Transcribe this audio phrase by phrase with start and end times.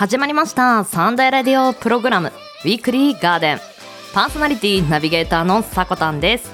[0.00, 0.82] 始まりました。
[0.84, 2.32] サンデーラディオプログラム。
[2.64, 3.60] ウィークリーガーデン。
[4.14, 6.50] パーソナリティナビゲーターのさこたんです。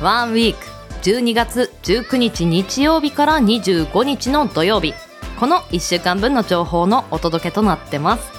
[0.00, 0.64] ワンウィーク。
[1.02, 4.94] 12月19日日曜日から25日の土曜日。
[5.40, 8.30] この1週間分の情報のお届けとなってます。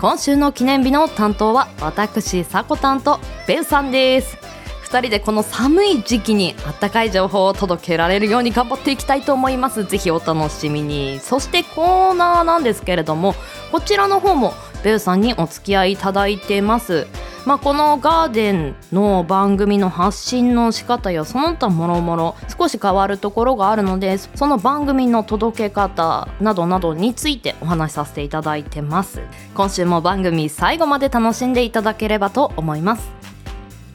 [0.00, 4.47] 今週の記念日の担当は私さこたんとベウさんです。
[4.88, 9.84] 2人でこの寒い時期にあったかい情報を届けられるように頑張っていきたいと思います。
[9.84, 11.20] ぜひお楽しみに。
[11.20, 13.34] そしてコーナーなんですけれども
[13.70, 17.06] こちらの方もベウさんにお付き合いいただいてます。
[17.44, 29.22] まあ、このガーデンの番組の発信の仕方やその他もろもろ少し変わるところがあるのでその番組の届け方などなどについてお話しさせていただいてます。
[29.54, 33.27] 今週も番組最後まで楽しんでいただければと思います。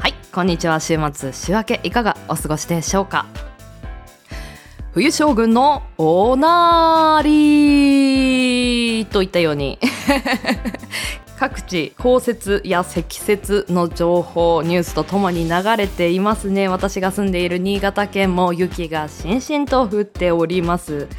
[0.03, 0.81] はいこんにちは。
[0.81, 3.25] 週末週明けいかがお過ごしでしょうか？
[4.91, 9.79] 冬将軍のおなーりといったように。
[11.43, 16.69] 各地降雪や積雪の情報ニュースとともに流れていますね。
[16.69, 21.09] 私が住んでいる新潟県も雪がしんしんと降っております、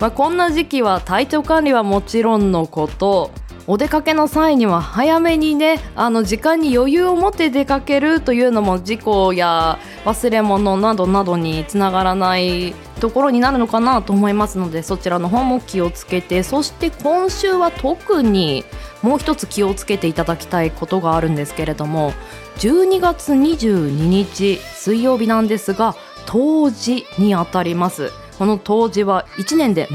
[0.00, 3.30] まあ、こんな時期は体調管理はもちろんのこと
[3.66, 12.74] お出かけの際には早めにねあの時間に余裕を持って出かけるというのも事故や忘れ物などなどにつながらない
[13.04, 18.64] ところになるのかなと思いますのでそちらの方も気をつけてそして今週は特に
[19.02, 22.14] もう一つ気をつけていただきたいことがあるんですけれども
[22.56, 25.94] 12月22日水曜日なんですが
[26.24, 28.10] 冬至にあたります。
[28.38, 29.86] この冬至は1年で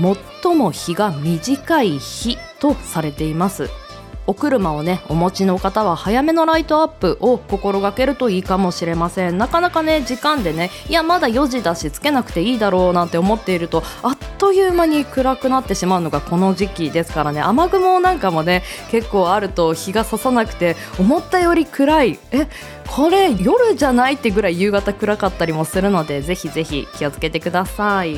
[0.43, 3.71] 最も日が短い日とされています。
[4.30, 9.39] お車をねお持ちの方は早めのライトアップを心がけるといいかもしれません。
[9.39, 17.42] なかなかね時間でねいやまだ4時だしつけなくていいだろうなんて思っているとあっという間に暗くなってしまうのがこの時期ですからね。
[17.42, 18.61] 雨雲なんかもね
[18.92, 22.20] 結構あると日が差さなくて思ったより暗い。
[22.32, 22.48] え
[22.87, 28.15] これ夜じゃないってぐらい夕方暗かったりもするのでぜひぜひ気をつけてください。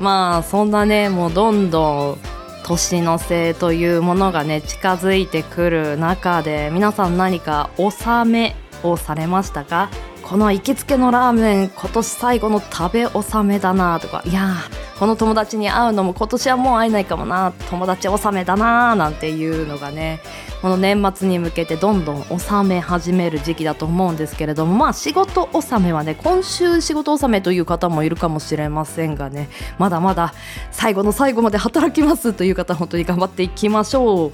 [0.00, 2.18] まあそんなねもうどんどん
[2.64, 9.90] 年の瀬というものがね近づいてくる中で皆さん何か納めをされましたか？
[10.22, 14.54] この行きつけのラーメン今年最後の食べ納めだなとかいや
[14.98, 17.52] この友達に会うのも今年はもう会えないかもな。
[17.68, 20.20] 友達納めだななんていうのがね
[20.62, 30.32] この年末に向けてどんどん納め始める時期だと思うんですけれどもまあ仕事納めはね今週仕事納めという方もいるかもしれませんがねまだまだ
[30.70, 34.32] 最後の最後まで働きますという方本当に頑張っていきましょう。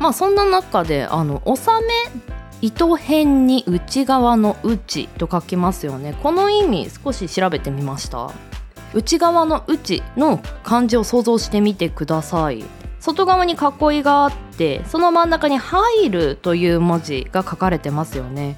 [0.00, 1.92] まあそんな中であの納め
[2.60, 6.16] 糸辺に内側の内と書きますよね。
[6.22, 8.30] この意味少し調べてみました？
[8.94, 12.64] 内側の内の漢字を想像してみてください。
[13.00, 18.56] 外側に囲いがあってその真ん中に「入る」という文字が書かれてますよね。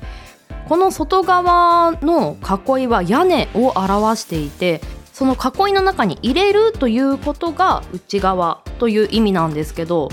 [0.69, 4.81] この外側の囲いは屋根を表していて
[5.13, 10.11] その囲いの中に入れるということが内側という意味なんですけど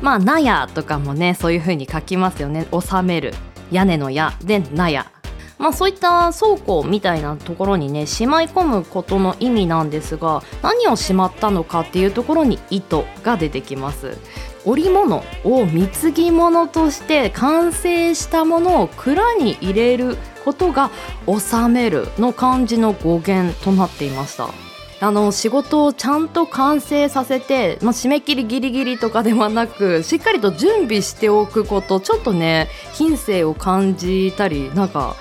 [0.00, 2.66] まあ納屋とかもねそういう風に書きますよね。
[2.72, 3.34] 収める。
[3.70, 4.32] 屋根の屋。
[4.42, 5.06] で納屋
[5.64, 14.18] まあ、そういった倉庫みたいなところにねしまい込むことの意味なんですが何をしまったのかっていうところに糸が出てきます。
[14.66, 20.90] 織物を貢ぎ物として完成したものを蔵に入れることが
[21.26, 24.50] 収めるの漢字の語源となっていました。
[25.00, 35.16] あの仕事をちゃんと完成させて、まあ、締め切りギリギリとかではなくしっかりと準備しておくことちょっとね品性を感じたりなんか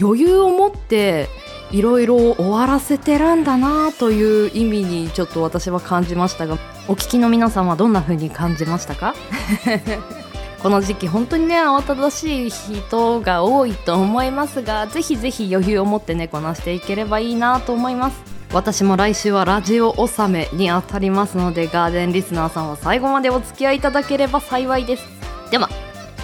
[0.00, 1.28] 余裕を持って
[1.70, 6.54] いろいろ終わらせてるんだなという意味にちょっと私は感じましたが
[6.88, 9.14] お聞きの皆さんはどんな風に感じましたか？
[10.62, 18.34] この時期本当にね慌ただしい人が多いと思いますがぜひぜひ余裕を持ってねこなしていければいいなと思います。
[18.52, 25.02] 私も来週はラジオ納めにあたりますのでガーデンリスナーさんは最後までお付き合いいただければ幸いです。
[25.50, 25.68] では。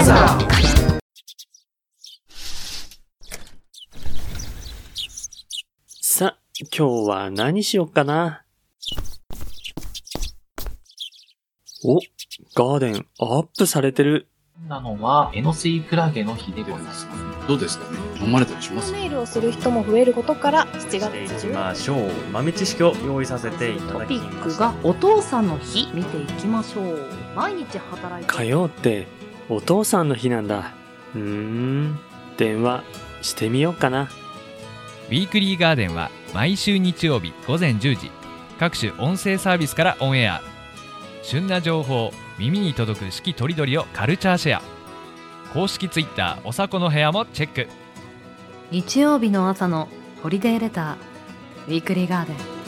[0.04, 1.00] さー
[6.02, 6.38] さ、
[6.76, 8.44] 今日は何しよっかな？
[11.84, 12.00] お、
[12.56, 14.28] ガーデンアップされてる。
[14.68, 17.08] なのは、エノスイクラゲの日でございます。
[17.48, 17.98] どうですかね？
[18.22, 18.92] 飲まれたりします？
[18.92, 22.12] ネイルをする人も増えることから7月していき10ましょう。
[22.32, 24.30] 豆知識を用意させていたトだきました。
[24.30, 29.08] ピックがお父さんの日見ていきましょう毎日働いて火曜って
[29.48, 30.74] お父さんの日なんだ。
[31.16, 32.00] うーん、
[32.38, 32.84] 電話
[33.22, 34.10] してみようかな。
[35.08, 38.12] ウィークリーガーデンは毎週日曜日午前10時。
[38.60, 40.42] 各種音声サービスからオンエア。
[41.24, 44.62] 旬な情報耳に届く四季とりどりをカルチャーシェア。
[45.54, 47.68] 公式ツイッターおさこの部屋もチェック。
[48.70, 49.88] 日曜日の朝の
[50.22, 52.59] ホリデーレターウィークリーガーデン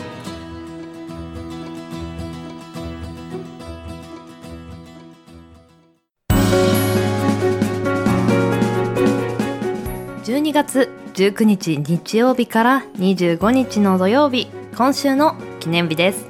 [10.52, 16.26] 12月19日日曜日から25日の土曜日今週の記念日です。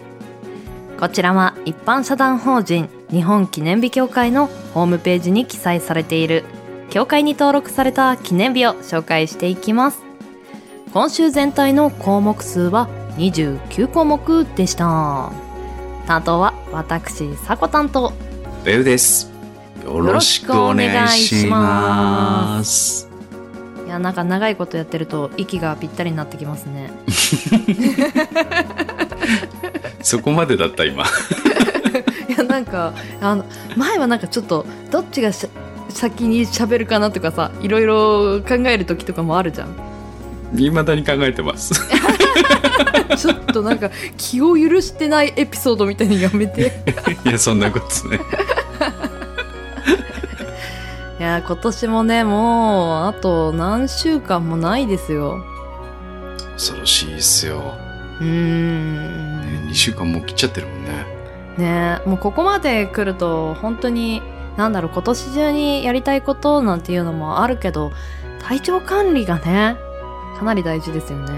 [1.00, 4.46] こちらは一般社団法人日本記念日協会の
[4.76, 6.46] ホームページに記載されている
[6.92, 10.04] 協会に登録された記念日を紹介していきます。
[10.94, 15.32] 今週全体の項目数は29項目でした。
[16.06, 18.14] 担当は私さこ担当
[18.64, 19.32] ベウです。
[19.84, 23.11] よろしくお願いします。
[23.92, 26.92] やなんか長いことやってると息がぴったりになってきますね。
[30.02, 31.04] そこまでだった今。
[32.30, 33.44] いやなんかあの
[33.76, 35.46] 前はなんかちょっとどっちがし
[35.90, 39.76] 先に喋るかなとかさいろいろ考える時とかもあるじゃん。
[40.56, 41.74] 未だに考えてます。
[43.18, 46.72] ちょっとなんか気を許してないエピソードみたいにやめて。
[47.26, 48.22] いやそんなことね
[51.22, 55.46] いや今年もねもうあと何週間もないですよ。
[56.54, 57.76] 恐ろしいっすよ、
[58.20, 59.42] うーん。
[59.42, 61.06] ね、2週間もう切っちゃってるもんね。
[61.60, 64.24] ねもうここまで来ると本当に
[64.58, 67.92] なんだろう今年中にやりたいことなんていうのもあるけど
[68.40, 69.76] 体調管理がね
[70.40, 71.34] かなり大事ですよね。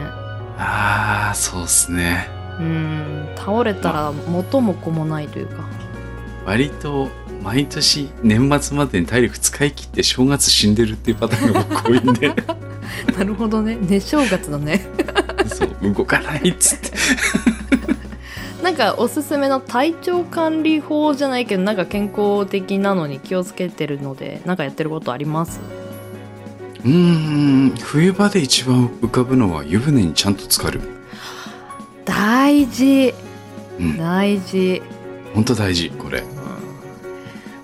[0.60, 2.30] ああそうっすね。
[2.58, 5.66] うん倒れたら元も子もないというか。
[6.46, 7.10] 割と
[7.44, 12.34] 毎年年末までに体力使い切って正月死んでるっていうパターンが僕多いんで。
[13.18, 13.78] なるほどね。
[13.82, 14.86] 寝正月だね。
[15.48, 16.92] そう動かないっつって。
[18.64, 25.60] なんかおすすめの体調管理法じゃないけどなんか健康的なのに気をつけてるのでなんかやってることあります？
[26.86, 30.80] うーん冬場で一番浮かぶのは湯船にちゃんと浸かる。
[32.06, 33.14] 大事。
[33.80, 33.98] うん。
[33.98, 34.82] 大事。
[35.34, 36.24] 本当大事これ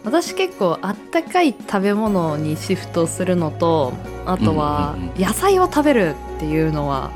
[0.03, 3.93] 私結構あったかい食べ物にシフトするのと
[4.25, 7.11] あとは野菜を食べるっていうのは、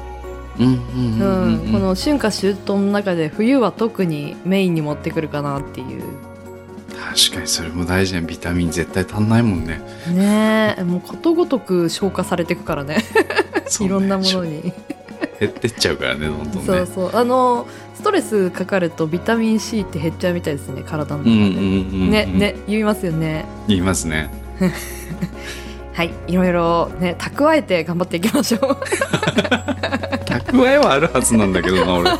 [0.57, 6.03] この春夏秋冬の中で冬は特にメインに持ってくるかなっていう。
[6.93, 8.21] 確かにそれも大事ね。
[8.21, 9.81] ビタミン絶対足んないもんね。
[10.09, 12.97] ねえもうことごとく消化されていくからね。
[13.79, 14.73] いろんなものに。
[15.39, 16.65] 減ってっちゃうからねどんどんね。
[16.65, 17.15] そうそう。
[17.15, 21.59] あのストレスかかるとビタミン C って減っちゃうみたいですね体の中で、うんうんうんう
[22.05, 24.31] んねね言いますよね言いますね
[25.93, 28.61] はいいろいろね蓄えて頑張っていきましょう
[30.25, 32.09] 蓄えはあるはずなんだけどな俺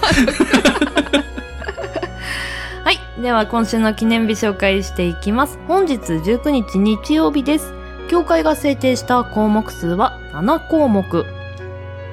[2.84, 3.22] はい。
[3.22, 5.58] では今週の記念日紹介していきます。
[5.68, 7.74] 本日19日日曜日です。
[8.10, 11.26] 協会が制定した項目数は7項目。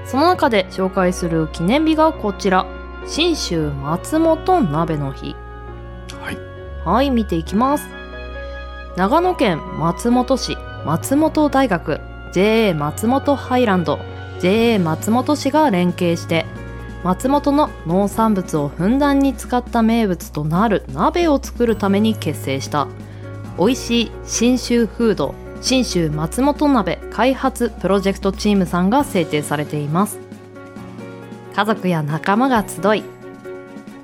[0.04, 2.66] その中で紹介する記念日がこちら。
[3.06, 5.34] 信州松本鍋の日。
[6.20, 6.38] はい
[6.84, 8.00] はい、見ていきます。
[8.96, 12.00] 長野県松本市松本大学
[12.32, 13.98] JA 松本ハイランド
[14.40, 16.44] JA 松本市が連携して
[17.04, 22.88] 松本の農産物をふんだんに使った名物となる鍋を作るために結成した
[23.58, 30.18] 美味しい信州フード信州松本鍋開発プロジェクトチームさんが制定されています
[31.60, 33.04] 家族や仲間が集い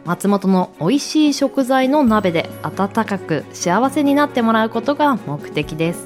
[0.05, 6.05] 松本の美味しい食材の鍋で温かく幸せになってもらうことが目的です。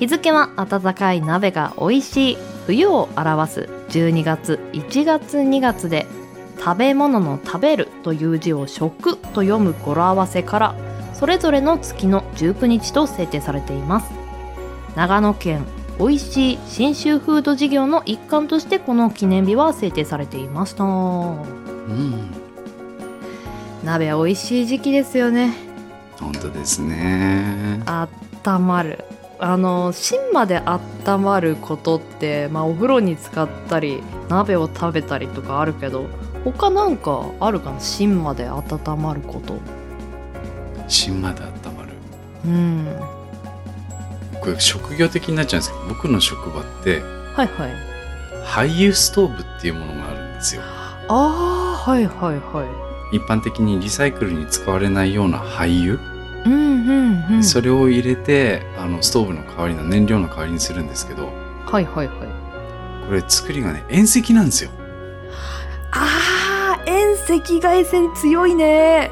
[0.00, 6.08] 日付は温かい鍋が美味しい冬を表す12月1月2月で
[6.58, 10.74] 食べ物の食べるという字を食と読む語呂合わせから
[11.14, 14.10] それぞれの月の19日と制定されています。
[14.96, 15.64] 長野県
[16.00, 22.30] 美味しい信州フード事業の一環としてこの記念日は制定されていましたうん。
[23.84, 25.52] 鍋美味しい時期ですよね
[26.18, 27.82] 本当ですね。
[27.84, 29.04] あったまる
[29.38, 36.06] あの芯まであったまることって、まあ、お風呂に使ったり鍋を食べたりとかあるけど
[36.44, 37.80] 他なんかあるかな？
[37.80, 39.58] 芯まで温まること
[40.88, 41.90] 芯まで温まる。
[42.46, 43.19] うん
[44.40, 47.00] これ職業的になっちゃうんですけど、僕の職場って、
[47.34, 47.90] はいはい。
[48.44, 50.62] 廃油ストーブっていうものがあるんですよ。
[50.62, 55.98] ああはいはいは一般的にリサイクルに使われないような廃油、い
[56.46, 56.92] うんう
[57.32, 57.44] んうん。
[57.44, 61.26] それを入れてあのストーブの代わりの燃料の代わりにするんですけど
[61.66, 62.16] はいはいはい。
[63.06, 64.70] これ作りがね遠赤なんですよ。
[65.92, 69.10] あー遠赤外線強いね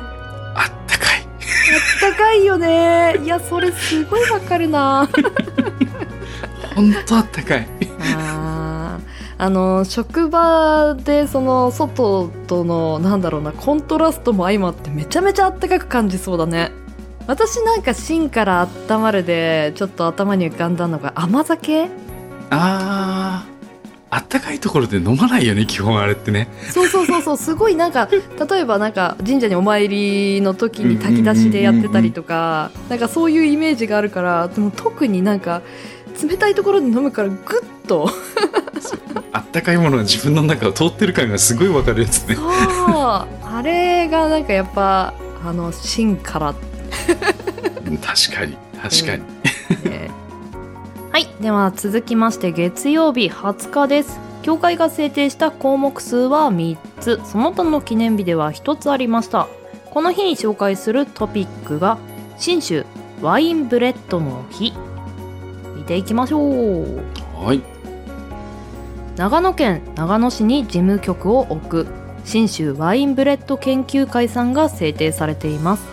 [2.00, 3.18] 高いよね。
[3.22, 5.08] いやそれすごいわかるな。
[6.74, 7.68] ほんとあったかい。
[8.16, 9.08] あー。
[9.40, 16.72] あの職場でその外とのなんだろうなコントラストも相まってめちゃめちゃあったかく感じそうだね。
[17.28, 21.88] 私なんか芯から温まるでちょっと頭に浮かんだのが甘酒？
[22.50, 23.57] あー
[24.10, 26.48] あったかいところで飲まないよね基本あれってね。
[26.70, 28.08] そうそうそうそうすごいなんか
[28.50, 35.62] 例えばなんか神社にお参りの時に炊き出しでやってたりとかなんかそういうイメージがあるからでも特になんか
[36.22, 38.10] 冷たいところで飲むからグッと。
[39.32, 42.34] あったかいものが自分の中を通ってる感がすごいわかるやつね。
[42.34, 42.46] そう。
[42.46, 45.12] あれがなんかやっぱ
[45.44, 46.54] あの芯から
[47.86, 49.22] うん確かに確かに、
[49.90, 50.10] ね
[51.10, 54.20] はいでは続きまして月曜日20日です。
[54.42, 57.20] 協会が制定した項目数は3つ。
[57.24, 59.48] その他の記念日では1つありました。
[59.90, 61.96] この日に紹介するトピックが
[62.36, 62.84] 信州
[63.22, 64.74] ワインブレッドの日。
[65.74, 67.00] 見ていきましょう。
[67.42, 67.62] はい。
[69.16, 71.86] 長野県長野市に事務局を置く
[72.24, 75.86] 信州ワインブレッド研究会さんが制定されています。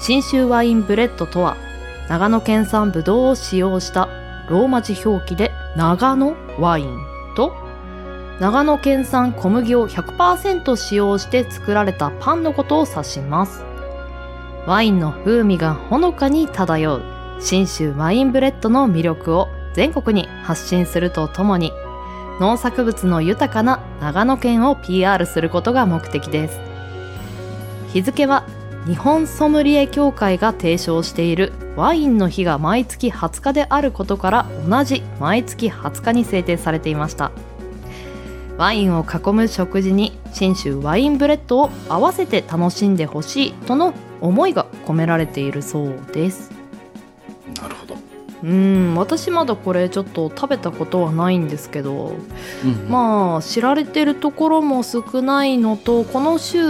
[0.00, 1.56] 信州ワインブレッドとは
[2.08, 4.08] 長野県産ブドウを使用した
[4.48, 6.98] ローマ字表記で長野ワイン
[7.36, 7.54] と
[8.40, 13.64] 長野県産小麦を100%使用して作られたパンのことを指します。
[14.66, 17.02] ワインの風味がほのかに漂う
[17.40, 21.72] 信州ワインブレッドの魅力を全国に発信するとともに
[22.40, 26.60] 農作物の豊かな長野県を PR することが目的です。
[27.92, 28.44] 日付は
[28.86, 37.30] 日本ソムリエ協会が提唱しているワインの日が毎月20日であることから同じ毎月20日に制定されていました。
[38.56, 46.50] ワインを囲む食事に信州ワインブレッドを合わせて楽しんでほしいとの思いが込められているそうです、
[48.42, 52.12] うん私まだこれちょっと食べたことはないんですけど
[52.64, 56.62] うんまあ知られてるところも少ないのとこの週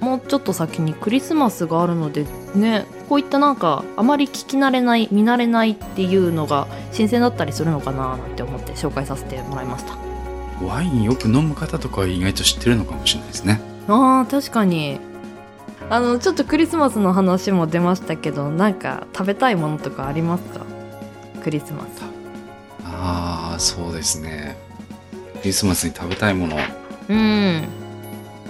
[0.00, 9.96] もうちょっと先にクリスマスがあるのでねこういったなんかあまり聞き慣れない見慣れないっていうのが新鮮だったりするのかななんて思って紹介させてもらいました。
[10.64, 13.60] ワインよく飲む方とかは意外と知ってるのかもしれないですね。
[13.88, 14.98] あー確かに。
[15.90, 20.60] あのちょっとクリスマスの話も出ましたけどなんか食べたいものとかありますか？
[21.42, 21.86] クリスマス。
[22.84, 24.56] ああそうですね。
[25.40, 26.56] クリスマスに食べたいもの。
[27.08, 27.62] うん。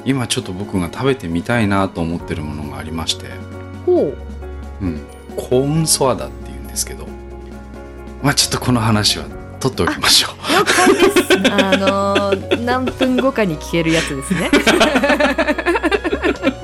[0.05, 3.27] 今ちょっと僕が食べてみたいなと思ってるものがありまして。
[3.87, 4.15] ほう。
[4.83, 5.01] うん、
[5.37, 7.07] コーンソワダっていうんですけど。
[8.23, 9.25] まあちょっとこの話は
[9.59, 10.31] 取っておきましょう。
[10.53, 11.07] 了解です。
[11.53, 14.49] あのー何分後かに聞けるやつですね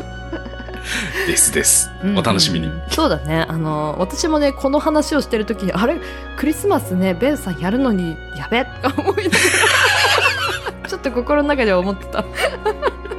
[1.29, 1.91] ですです。
[2.17, 3.45] お楽しみに、うんうんうんそうだね。
[3.47, 6.01] あの私もねこの話をしてる時にあれ？
[6.39, 8.65] クリスマスねベンさんやるのにやべ？
[8.65, 9.37] と か思いなが
[10.83, 10.89] ら。
[10.89, 12.25] ちょっと心の中では思ってた。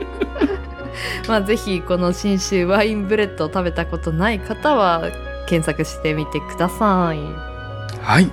[1.30, 5.04] まあぜひこの信州ワインブレッドを食べたことない方は
[5.48, 7.20] 検索してみてください。
[8.01, 8.32] はい。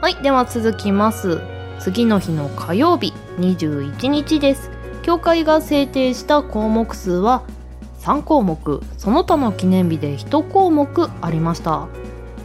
[0.00, 1.40] はい、では続きます。
[1.80, 4.70] 次の日の火曜日、21日です。
[5.02, 7.42] 協会が制定した項目数は
[8.00, 11.88] 3項目、その他の記念日で1項目ありました。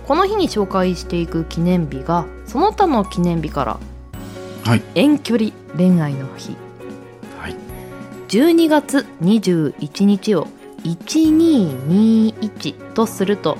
[0.08, 3.80] この日に紹介していく記念日が、その他の記念日から、
[4.64, 6.56] はい遠距離恋愛の日。
[7.38, 7.56] はい
[8.30, 10.48] 12月21日を
[10.84, 13.58] 1221とすると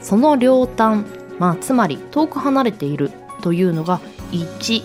[0.00, 1.04] その両端
[1.38, 3.10] まあつまり遠く離れている
[3.42, 4.00] というのが
[4.32, 4.82] 1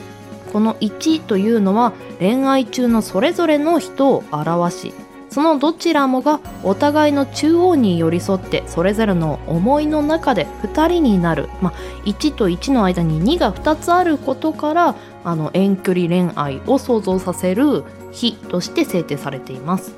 [0.52, 4.94] この1というのは恋愛中のそれぞれの人を表し
[5.32, 11.74] そのどちらもがお互いの中央に寄り添ってそれぞれの思いの中で2人になる、まあ、
[12.04, 19.94] 1と1の間に2が2つあることからあの遠距離恋愛を想像させる日として制定されています。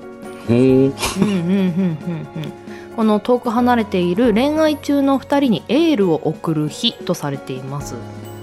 [2.96, 7.96] この遠く離れている恋愛中の2人にエールを送る日とされています。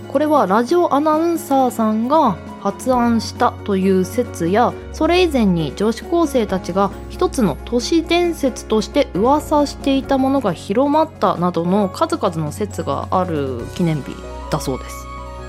[0.08, 14.14] これはラジオアナウンサーさんが発案したという説やそれ以前に女子高生たちが一つの都市伝説として噂していたものが広まったなどの数々の説がある記念日
[14.50, 15.06] だそうです。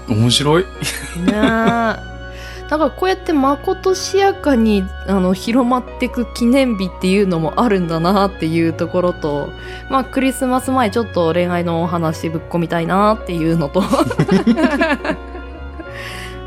[0.07, 0.63] 面白い。
[0.63, 0.69] ね
[1.27, 2.11] え。
[2.71, 9.49] だからこうやってまことしやかにあの広まっていく記念日っていうのもあるんだなっていうところと
[9.89, 13.83] まあクリスマス前ちょっと恋愛のお話ぶっ込みたいなっていうのと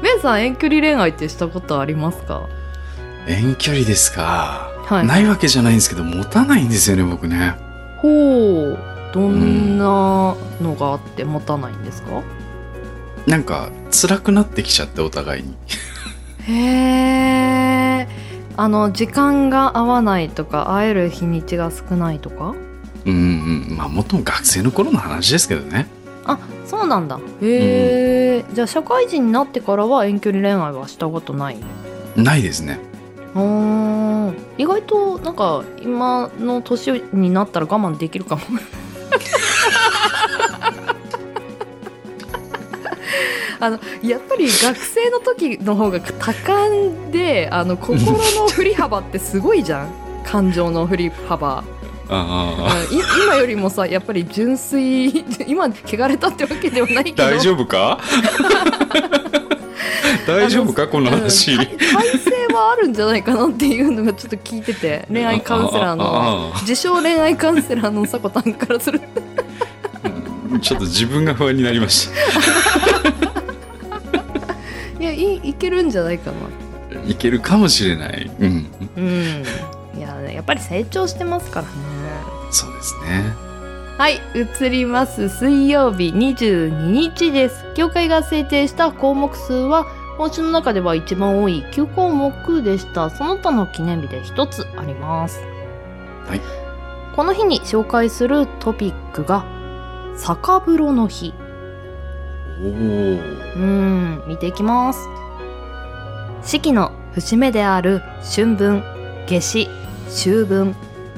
[0.05, 2.47] ベンさん遠距離恋愛ってしたことありますか？
[3.27, 4.71] 遠距離ですか？
[4.85, 7.55] はいないわけじゃないんですけど、持たないんですよね、僕ね。
[8.03, 8.79] ほう
[9.15, 12.23] どんなのがあって持たないんですか、
[13.27, 15.57] なんか、辛くなってきちゃって、お互いに。
[16.41, 18.09] へえ
[18.59, 22.55] あの時間が合わないとか会える日にちが少ないとか？
[23.07, 23.15] うん
[23.71, 23.77] うん。
[23.79, 25.87] まあ、もっとも学生の頃の話ですけどね。
[26.26, 27.19] あそうなんだ。
[27.43, 31.59] へえ、じゃあ社会人になってからは遠距離恋愛はしたことない？
[32.16, 32.78] ないですね。
[33.35, 34.31] うー。
[34.31, 38.43] ん意外となんか今の年になったら我慢できるかも。
[43.61, 49.88] あのやっぱり学生の時の方が多感であの心の振り幅ってすごいじゃん。
[50.25, 51.62] 感情の振り幅
[52.09, 57.31] 今よりもさやっぱり純粋 今汚れたってわけではないけあ。
[57.31, 57.37] ど。
[57.37, 57.99] 大丈夫か？
[60.27, 60.87] 大丈夫か？
[60.88, 61.53] この話。
[61.53, 65.07] うん体体制はあるんじゃないかなっていうのがちょっと聞いてて。
[65.12, 69.01] 恋愛カウンセラーの自称恋愛カウンセラーのさこたんからする。
[70.62, 72.09] ちょっと自分が不安になりまし
[75.01, 76.37] いやいいけるんじゃないかな。
[77.03, 77.11] た。
[77.11, 78.31] いけるかもしれない。
[78.40, 78.67] うん。
[78.97, 79.45] うん。
[79.99, 81.73] いややっぱり成長してますからね
[82.55, 83.35] そうですね。
[83.99, 85.29] はい移ります。
[85.29, 87.64] 水曜日22日です。
[87.75, 89.87] 協会が制定した項目数は
[90.17, 93.11] 今週の中では一番多い9項目でした。
[93.11, 95.40] その他の記念日で一つあります。
[96.27, 96.40] はい。
[97.17, 99.45] この日に紹介するトピックが
[100.17, 101.35] 酒風呂の日。
[102.62, 102.69] おお。
[102.71, 105.09] うーん見ていきます。
[106.43, 108.85] 四季の節目である春分
[109.27, 109.69] 夏至
[110.09, 110.77] 秋分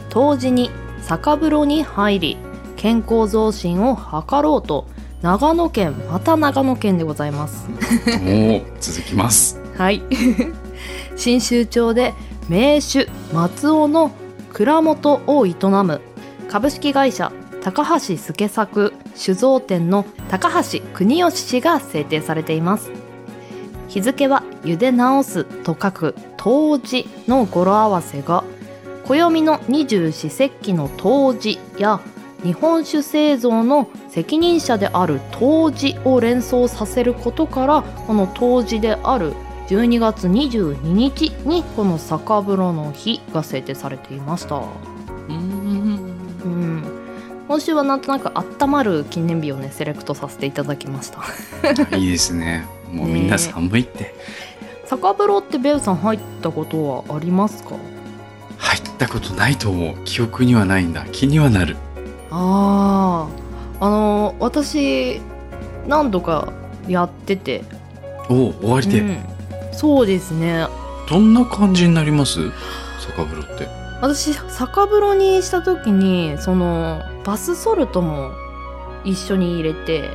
[0.09, 0.71] 冬至に
[1.07, 2.37] 酒風呂に入り
[2.75, 4.87] 健康増進を図ろうと
[5.23, 7.69] 長野県また長野県でございます
[8.27, 8.63] おお。
[8.81, 9.61] 続きます。
[9.77, 10.03] はい
[11.17, 12.13] 信州町で
[12.49, 14.11] 名酒松尾の
[14.53, 16.01] 蔵元を営む
[16.49, 17.31] 株式会社
[17.63, 22.91] 高橋助作酒造店の高橋国義氏が制定されています
[23.89, 28.45] 日付は茹で直すと書く冬至の語呂合わせが
[29.09, 32.01] 暦の二十四節気の冬至や
[32.43, 39.33] 日本酒製造の責任者である冬至を連想させることからこの冬至である
[39.69, 44.63] 12月22日にこの酒風呂の日が制定されていました。
[45.29, 46.85] うん。
[47.49, 51.21] 今週はなんとなく温まる記念日をねセレクトさせていただきました。
[51.97, 52.67] いいですね。
[52.93, 54.15] もうみんな寒いって。
[54.85, 57.75] 酒風呂ってベウさん入ったことはありますか？
[58.67, 59.97] 入ったことないと思う。
[60.05, 61.05] 記憶にはないんだ。
[61.13, 61.77] 気にはなる。
[62.31, 63.29] あ
[63.81, 65.21] ああの私
[65.87, 66.53] 何度か
[66.89, 67.63] やってて、
[68.29, 69.19] おお、終わりで、うん、
[69.73, 70.67] そうですね
[71.09, 72.51] どんな感じになります？
[73.01, 73.69] 酒風呂って。
[74.03, 78.33] 私酒風呂にした時にそのバスソルトも
[79.05, 80.11] 一緒に入れて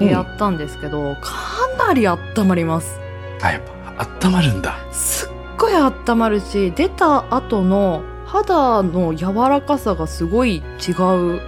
[0.00, 1.32] うんやったんですけど、か
[1.76, 3.00] なり温まります
[3.42, 3.62] あ、やっ
[3.96, 4.78] ぱ、温まるんだ。
[4.92, 10.92] すっごい温まるし出た後の肌の柔らかさがすごい違
[11.36, 11.40] う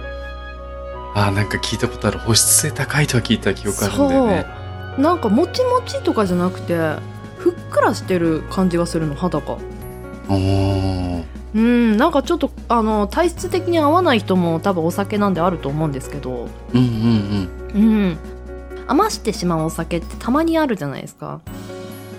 [1.13, 2.19] あ、なんか聞いたことある。
[2.19, 4.45] 保湿性高いとは聞いた記憶あるんだよね。
[4.97, 6.73] なんかもちもちとかじゃなくて
[7.37, 9.57] ふっくらしてる感じがするの肌が
[10.29, 11.23] おお。
[11.53, 17.81] うんなんかちょっとあの体質的に合わない人も多分お酒なんであると思うんですけどうんうんうん。
[17.81, 18.17] うん
[18.87, 21.41] 余してしまうお酒ってたまにあるじゃないですか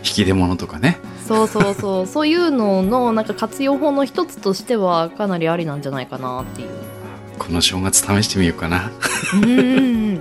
[0.04, 0.98] 引き出物とかね。
[1.26, 2.06] そうそうそう。
[2.08, 6.68] そういうののなんか活用法の一つとしてはかなりありなんじゃないかなっていう。
[7.38, 8.90] この正月試してみようかな。
[9.34, 10.20] うん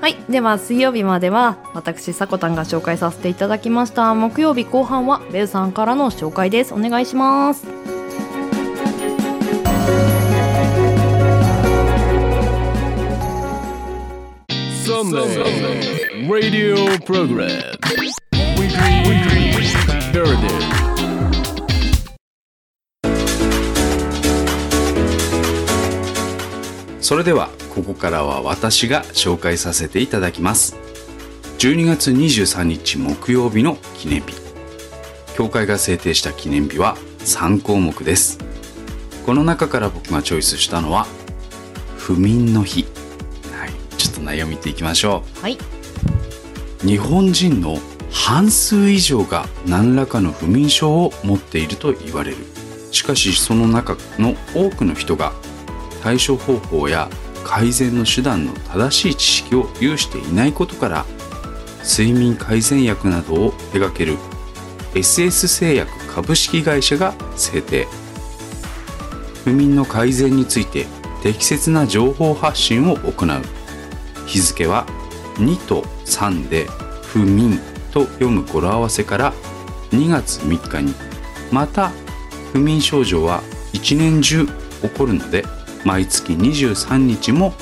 [0.00, 0.16] はい。
[0.28, 4.14] では水曜日までは私さこたんが紹介させていただきました。
[4.14, 6.74] 木曜日後半はベウさんからの紹介です。
[6.74, 7.66] お願いします。
[14.86, 17.48] Sunday Radio Program
[17.98, 18.25] Weekly Heritage
[27.06, 30.08] それではここからは私が紹介させてい。
[30.08, 30.76] ただきます
[31.58, 34.34] 12月23日木曜日の記念日
[35.36, 38.40] 教会が制定した記念日は3項目です
[39.24, 41.06] この中から僕がチョイスしたのは
[41.96, 42.86] 不眠の日
[43.52, 43.70] はい。
[43.96, 44.74] ちょっと内容見てい。
[44.74, 45.58] きましょはい。
[46.84, 47.78] う日本人の
[48.18, 52.38] 半数以上が何らかの不眠症を持っていると言われる。
[52.90, 55.32] しかしその中の多くの人が
[56.02, 57.08] 対処方法や
[57.44, 61.04] 改善の手段の正しい知識を有していないことから
[61.84, 64.16] 睡眠改善薬などを手掛ける
[64.94, 67.86] SS 製薬株式会社が制定。
[69.44, 70.86] 不眠の改善について
[71.22, 73.42] 適切な情報発信を行う。
[74.26, 74.84] 日付は
[75.36, 76.66] 2と3で
[77.02, 77.75] 不眠。
[77.96, 79.32] と読む語呂合わせから
[79.90, 80.94] 2月3日に
[81.50, 81.92] また
[82.52, 84.52] 不眠症状は一年中起
[84.90, 85.46] こるので
[85.82, 87.52] 毎月23日も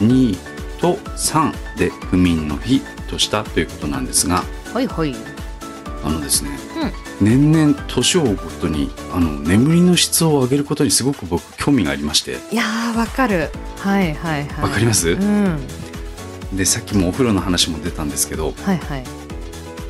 [0.00, 0.36] 2
[0.80, 5.12] と3で不眠の日としたということなんですがはいはい。
[6.04, 6.50] あのですね、
[7.20, 13.50] 年々年を追うごとにあの眠りの質を上げることにすごく僕興味がありましていやー、わかる。
[13.78, 14.64] はいはいはい。
[14.64, 15.08] わかります？
[15.10, 15.58] うん。
[16.54, 19.23] でさっきもお風呂の話も出たんですけどはいはい。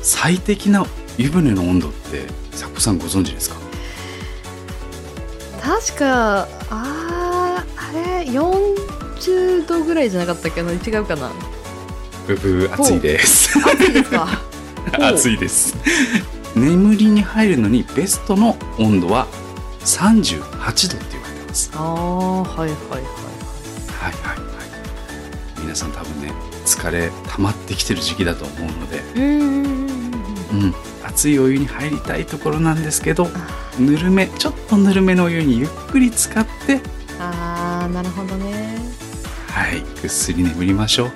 [0.07, 0.85] 最適な
[1.17, 3.55] 湯船の温度ってさこさんご存知ですか？
[5.61, 10.71] 確か、あー、あれ、40度ぐらいじゃなかったっけな？
[10.73, 11.31] 違うかな？
[12.27, 13.57] ブブー暑いです。
[13.57, 14.27] 暑いですか？
[15.01, 15.75] 暑いです。
[16.55, 19.25] 眠りに入るのにベストの温度は
[19.79, 21.71] 38度って言われてます。
[21.73, 22.69] あー、はいはいはい。
[22.69, 24.45] はいはいはい。
[25.61, 26.31] 皆さん多分ね
[26.65, 29.75] 疲れ溜まってきてる時期だと思うので、うん
[31.03, 33.27] 熱いお湯に入りたいところなんですけど
[33.79, 36.81] ぬるめちょっとぬるめのお湯にゆっくり使って
[37.19, 38.77] あーなるほどね。
[39.47, 41.11] はいぐっすり眠りましょう。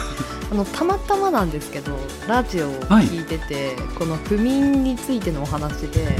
[0.52, 6.16] あのたまたまなんですけどラジオを聞いてて、この不眠についてのお話で、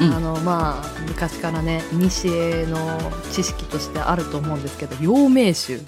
[0.00, 0.12] うん。
[0.12, 2.08] あのまあ昔からね古
[2.68, 5.80] の知識としてあると思うんですけど陽明酒、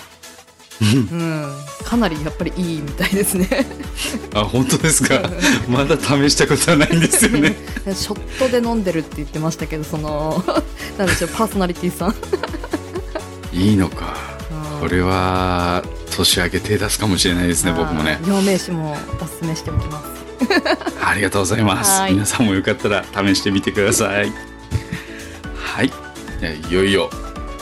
[0.81, 0.85] う
[1.15, 1.53] ん、
[1.85, 3.49] かなりやっぱりいいみたいですね。
[4.35, 5.21] あ本当ですか？
[5.69, 7.55] まだ試したことはないんですよね。
[7.95, 10.43] ショットで飲んでるって言ってましたけどその
[10.99, 12.15] なんでしょうパーソナリティさん。
[13.53, 14.15] いいのか。
[14.75, 14.81] うん。
[14.81, 15.83] これは
[16.17, 18.19] 年明け手出すかもしれないですね僕もね。
[18.23, 20.07] あー陽明酒もおすすめしておきます。
[21.03, 22.01] ありがとうございます。
[22.01, 22.13] はい。
[22.15, 24.33] 皆さんもよかったら試してみてください。
[25.57, 25.91] はい。
[26.71, 27.09] いよいよ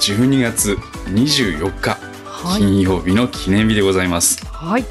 [0.01, 0.77] 12月
[1.11, 2.12] 24日はい
[2.43, 4.85] 金曜日の記念日でございます、はい。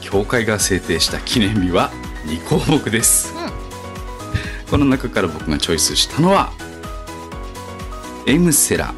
[0.00, 1.90] 教会が制定した記念日は
[2.26, 3.34] 2項目です、
[4.70, 6.52] この中から僕がチョイスしたのは
[8.26, 8.94] エムセラ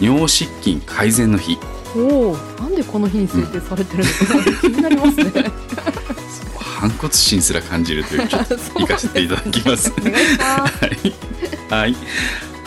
[0.00, 1.58] 尿失禁改善の日。
[1.96, 5.52] おおなんでこの日に制定されてるのか 気になりますね。
[6.56, 9.90] 反骨心すら感じるというちょっと 行かせていただきます。
[9.90, 10.70] は
[11.04, 11.14] い、
[11.68, 11.96] はい、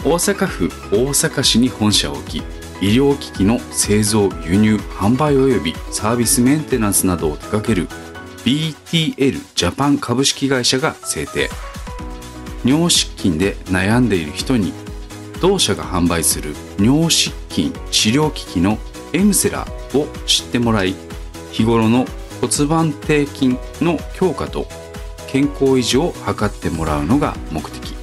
[0.03, 2.43] 大阪府大阪市に本社を置き
[2.81, 7.87] 医療機器の製造輸入販売及びサービスメンテナンスなどを手掛ける
[8.43, 11.49] BTL ジャパン株式会社が制定。
[12.65, 14.73] 尿失禁で悩んでいる人に
[15.39, 18.79] 同社が販売する尿失禁治療機器の
[19.13, 20.95] エムセラを知ってもらい
[21.51, 22.05] 日頃の
[22.41, 24.67] 骨盤底筋の強化と
[25.27, 27.93] 健康維持を図ってもらうのが目的。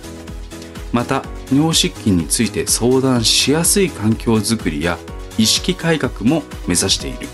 [0.93, 4.99] また尿失禁について相談しやすい環境づくりや
[5.39, 7.29] 意識改革も目指している。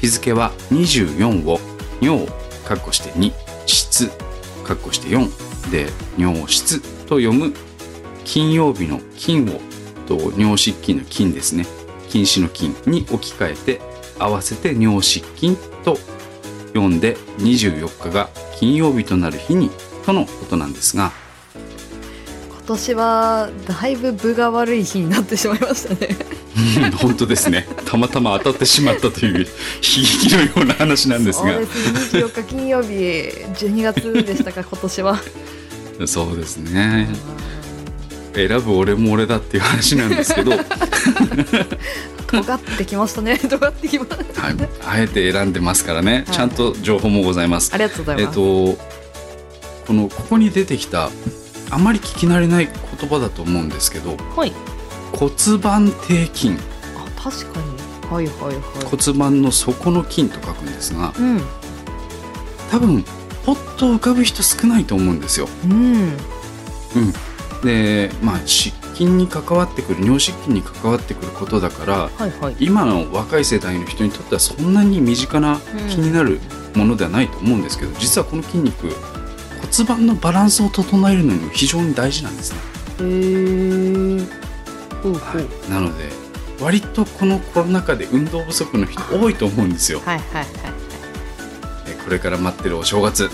[0.00, 1.60] 日付は24を
[2.00, 2.26] 尿
[2.64, 3.32] かっこして2
[3.66, 4.08] 質
[4.64, 5.86] かっこして4で
[6.18, 7.52] 尿質と読む。
[8.24, 9.60] 金曜日の金を
[10.06, 11.66] と尿失禁の金ですね。
[12.08, 13.80] 禁止の金に置き換えて
[14.18, 15.96] 合わせて尿失禁と
[16.68, 18.28] 読んで24日が
[18.58, 19.70] 金曜日となる日に
[20.04, 21.12] とのことなんですが
[22.66, 26.08] 年はだいぶ分が悪い日になってしまいましたね。
[26.78, 27.66] うん本当ですね。
[27.84, 29.46] たまたま当たってしまったという悲
[30.22, 31.52] 劇のような話なんですが。
[31.52, 32.22] そうですね。
[32.22, 35.18] 24日金曜日12月でしたか今年は。
[36.06, 37.08] そうですね。
[38.34, 40.60] 選ぶ俺も俺だっていう話なんですけど、はい、
[42.26, 43.38] 尖ってきましたね。
[43.40, 44.90] 尖ってきました。
[44.90, 46.36] あえて選んでますからね、はい。
[46.36, 47.70] ちゃんと情報もございます。
[47.72, 48.42] ありがとうございえっます、と
[49.86, 51.10] このここに出てきた
[51.70, 54.52] あまり聞き慣れない言葉だと思うんですけどはい。
[55.12, 56.50] 骨盤底筋。
[56.50, 57.66] あ確かに。
[58.10, 58.84] はいはいはい。
[58.84, 61.40] 骨盤の底の筋と書くんですがうん。
[62.70, 63.04] 多分
[63.44, 65.48] ポッと浮かぶ人少ないと思うんですよ。
[65.68, 66.16] うん。
[67.62, 72.56] でまあ湿筋に関わってくる尿失禁に関わってくることだからはいはい。
[72.60, 76.40] 今の若い世代の人にとってはそんなに身近な気になる
[76.74, 78.88] ものではないと思うんですけど、実はこの筋肉
[79.72, 82.58] 骨盤のバランスを整えるのにも非常に大事なんですね。
[83.00, 84.20] へえ
[85.02, 85.44] ほうほはい。
[85.68, 86.04] うなので
[86.60, 90.00] 割とこのコロナ禍で運動不足の人多いと思うんですよ。
[90.04, 90.46] はいはいはい
[91.88, 93.28] えこれから待ってるお正月。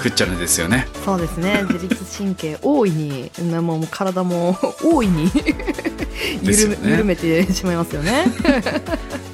[0.00, 0.88] くっちゃねですよね。
[1.04, 1.62] そうですね。
[1.70, 5.30] 自律神経大いになもう体も大いに
[6.42, 8.24] 緩め緩めてしまいますよね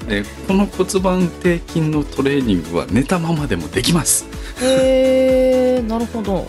[0.07, 4.27] でこの骨盤底筋のトレーニングは寝たままでもできます。
[4.61, 6.47] へえなるほど。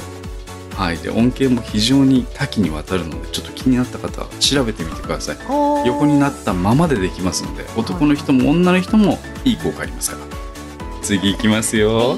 [0.75, 5.37] はい、で恩恵も非常に多岐にわたるのでちょっと気になった方は調べてみてください。
[5.39, 10.23] 横横になったままでできますので男の人も女の人もいい効果ありますから。
[11.01, 12.17] 次いきますよ。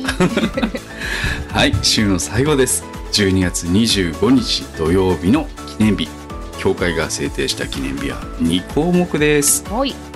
[1.52, 1.74] はい。
[1.82, 2.84] 週の最後です。
[3.14, 5.48] 12月25日土曜日の
[5.78, 6.10] 記念日。
[6.58, 9.64] 協会が制定した記念日は2項目です。
[9.70, 10.09] はい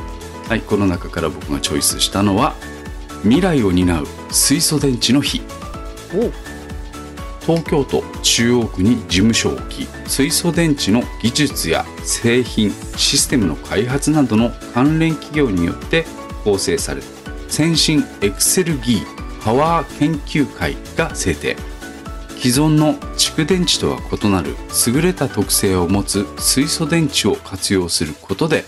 [0.47, 2.53] はいこの中から僕がチョイスしたのは
[3.23, 5.41] 未来を担う水素電池の日。
[6.13, 6.31] お
[7.45, 16.05] 東京都中央区に事務所を置き水素電池の技術や製品システムの開発などの関連企業によって
[16.43, 17.07] 構成される
[17.49, 21.57] 先進エクセルギーパワー研究会が制定。
[22.37, 24.55] 既存の蓄電池とは異なる
[24.87, 28.65] 優れた特性を持つ水素電池を活用することで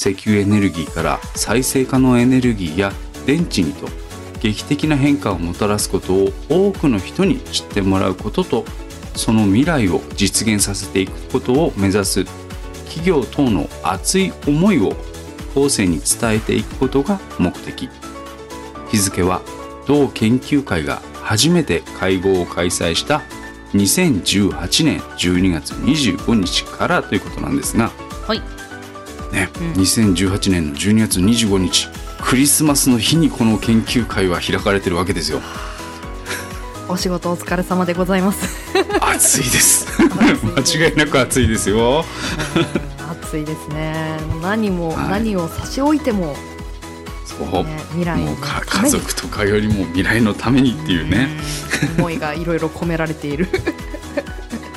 [0.00, 2.92] 石油エネルギーから再生可能エネルギーや
[3.26, 3.86] 電池にと
[4.40, 8.64] 劇的な変化をもたらすことを多くの人に知ってもらうことと
[9.14, 12.24] その未来を実現させていくことを目指す
[12.86, 14.94] 企業等の熱い思いを
[15.54, 17.90] 後世に伝えていくことが目的。
[18.90, 19.42] 日付は
[19.86, 23.20] 同研究会が初めて会合を開催した
[23.74, 27.90] 2018年12月25日からということなんですが、
[28.26, 28.59] はい。
[29.32, 29.50] ね。
[29.60, 29.72] うん。
[29.72, 31.88] 2018年の12月25日
[32.20, 35.40] クリスマスの日にこの研究会は開かれてるわけですよ。
[36.88, 38.48] お仕事お疲れ様でございます。
[39.00, 39.86] 暑いです。
[40.02, 42.04] 間違いなく暑いですよ。
[42.56, 43.10] うん。
[43.22, 44.18] 暑いですね。
[44.42, 45.08] 何も、はい。
[45.10, 46.36] 何を差し置いても、
[47.24, 50.72] そう、ね、未来の家族とかよりも未来のために。
[50.72, 53.48] っていうね、うん思いがいろいろ込められている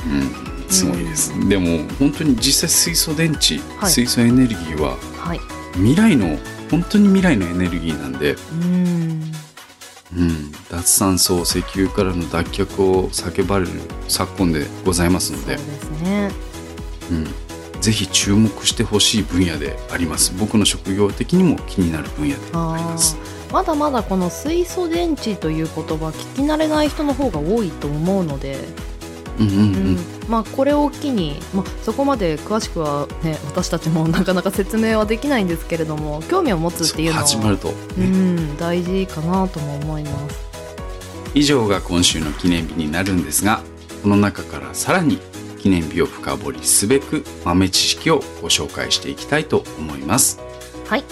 [0.06, 3.92] うん、すごいです、でも本当に実際水素電池、はい。
[3.92, 5.40] 水素エネルギーははい。
[5.74, 6.38] 未来の
[6.72, 9.32] 本当に未来のエネルギーなんで、うん。
[10.16, 13.72] うん、脱炭素石油からの脱却を叫ばれる
[14.08, 15.58] 昨今でございますので。
[15.58, 16.32] そうですね。
[17.12, 20.34] うん、ぜひ注目してほしい分野であります。
[20.38, 23.18] 僕の職業的にも気になる分野であります。
[23.52, 28.58] まだまだこの水素電池という言葉聞き慣れない人の方が多いと思うので、
[29.40, 40.54] うんうんううんんまあ、これを機に、まあ、そこまで詳しくは、ね、私たちもなかなか説明はできないんですけれども興味を持つっていうのは始まると、うん、大事かなとも思います。
[41.36, 43.62] 以上が今週の記念日になるんですが
[44.04, 45.18] この中からさらに
[45.58, 50.40] 記念日を深掘りすべく豆知識をご紹介していきたいと思います。
[50.88, 51.04] はい。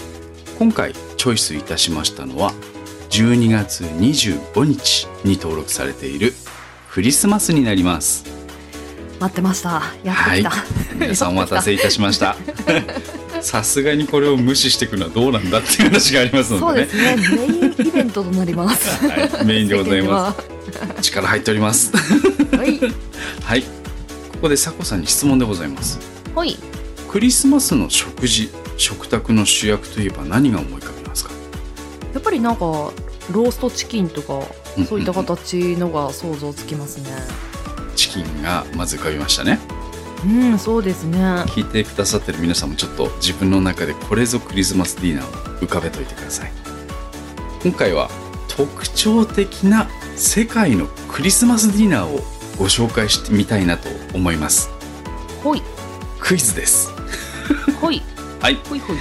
[0.58, 2.52] 今回チョイスいたしましたのは
[3.10, 6.32] 12月25日に登録されている
[6.90, 8.24] クリスマスになります
[9.22, 9.82] 待ってました。
[10.02, 10.52] やってきた、
[10.98, 12.36] 皆さんお待たせいたしました。
[13.40, 16.86] さすがにこれを無視していくのはどうなんだっていう話がありますそうのでね。
[16.86, 17.16] ですね。
[17.36, 19.06] メインイベントとなります。
[19.06, 20.42] はい、メインでございます。
[20.96, 21.92] す力入っております。
[22.56, 22.80] はい。
[23.44, 23.62] はい。
[23.62, 23.68] こ
[24.42, 25.98] こでさこさんに質問でございます。
[26.34, 26.56] はい。
[27.08, 31.30] クリスマスの食事食卓の主役といえば何が思い浮かびますか？
[32.14, 34.40] やっぱりなんかローストチキンとか
[34.78, 37.04] うんそういった形のが想像つきますね。
[37.04, 37.12] チ
[37.50, 37.51] キ
[38.20, 39.58] ンがまず浮かびましたね。
[40.24, 41.18] うんそうですね。
[41.48, 46.52] 聞いてくださってる皆さんもちょっと自分の中でこれぞクリスマスディナーを浮かべといてください。
[47.62, 48.10] 今回は
[48.48, 52.20] 特徴的な世界のクリスマスディナーを
[52.58, 54.68] ご紹介してみたいなと思います。
[55.42, 55.62] ほい。
[56.20, 56.90] クイズです。
[57.80, 58.02] ほい。
[58.40, 58.60] はい。
[58.68, 58.96] ほいほい。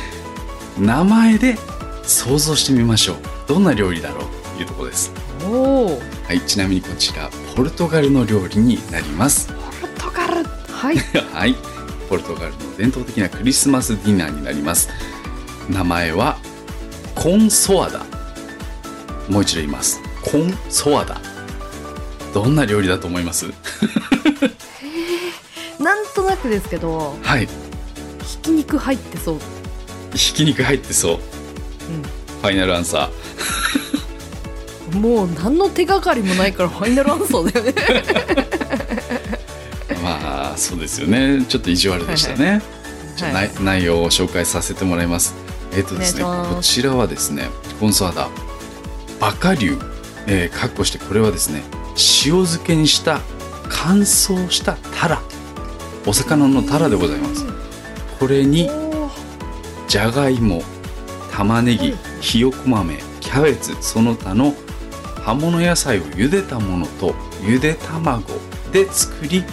[0.79, 1.57] 名前で
[2.03, 3.17] 想像してみましょう。
[3.47, 4.57] どんな料理だろう？
[4.57, 5.11] というところです。
[5.43, 9.47] おおはいちなみにこちらポルトガルの料理になります。
[9.47, 9.53] ポ
[9.87, 10.43] ルトガル。
[10.71, 10.97] はい。
[11.33, 11.55] はい。
[12.09, 14.89] ポルトガルの伝統的なクリスマスディナーになります。
[15.69, 16.37] 名前は
[17.15, 17.99] コンソアダ。
[19.29, 20.01] もう一度言います。
[20.23, 21.21] コンソアダ。
[22.33, 23.45] どんな料理だと思います？
[25.79, 27.47] なんとなくですけどはい。
[28.43, 29.39] き肉入ってそう。
[30.17, 31.17] ひき肉入ってそう、
[32.41, 33.09] ファイナルアンサ
[34.93, 37.71] もう何の手がかりもないからファイナルアンサーだよね。
[39.89, 41.45] ー まあそうですよね。
[41.47, 42.61] ちょっと意地悪でしたね、
[43.15, 43.51] じゃあはい。
[43.55, 45.33] 内内容を紹介させてもらいます。
[45.73, 47.49] えっ、とですねこちらはですね
[47.79, 48.27] コンサーダ
[49.19, 49.91] バカリュウ
[50.27, 51.63] えー、かっこしてこれはですね
[52.25, 53.21] 塩漬けにした
[53.69, 55.21] 乾燥したタラ。
[56.05, 57.45] お魚のタラでございます。
[58.19, 58.69] これに
[59.87, 60.61] じゃがいも
[61.31, 64.53] 玉ねぎひよこ豆キャベツその他の
[65.21, 68.23] 葉物野菜を茹でたものとゆで卵
[68.71, 69.43] で作り